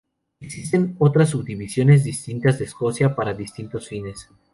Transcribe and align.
Existen 0.39 0.95
otras 0.97 1.29
subdivisiones 1.29 2.03
distintas 2.03 2.57
de 2.57 2.65
Escocia 2.65 3.15
para 3.15 3.35
distintos 3.35 3.87
fines. 3.87 4.31